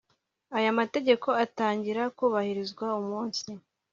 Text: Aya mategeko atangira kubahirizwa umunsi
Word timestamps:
Aya 0.57 0.71
mategeko 0.79 1.27
atangira 1.43 2.03
kubahirizwa 2.17 2.85
umunsi 3.01 3.49